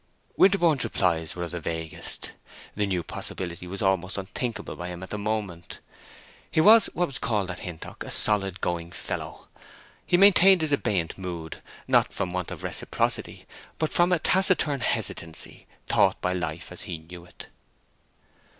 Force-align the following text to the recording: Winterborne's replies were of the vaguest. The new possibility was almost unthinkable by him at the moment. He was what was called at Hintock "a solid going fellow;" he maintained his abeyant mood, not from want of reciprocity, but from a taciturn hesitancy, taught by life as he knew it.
Winterborne's 0.35 0.83
replies 0.83 1.35
were 1.35 1.43
of 1.43 1.51
the 1.51 1.59
vaguest. 1.61 2.31
The 2.75 2.87
new 2.87 3.03
possibility 3.03 3.67
was 3.67 3.83
almost 3.83 4.17
unthinkable 4.17 4.75
by 4.75 4.87
him 4.87 5.03
at 5.03 5.11
the 5.11 5.19
moment. 5.19 5.77
He 6.49 6.59
was 6.59 6.87
what 6.95 7.05
was 7.07 7.19
called 7.19 7.51
at 7.51 7.59
Hintock 7.59 8.01
"a 8.03 8.09
solid 8.09 8.61
going 8.61 8.91
fellow;" 8.93 9.47
he 10.03 10.17
maintained 10.17 10.61
his 10.61 10.71
abeyant 10.71 11.19
mood, 11.19 11.61
not 11.87 12.13
from 12.13 12.33
want 12.33 12.49
of 12.49 12.63
reciprocity, 12.63 13.45
but 13.77 13.93
from 13.93 14.11
a 14.11 14.17
taciturn 14.17 14.79
hesitancy, 14.79 15.67
taught 15.87 16.19
by 16.19 16.33
life 16.33 16.71
as 16.71 16.81
he 16.89 16.97
knew 16.97 17.23
it. 17.25 17.49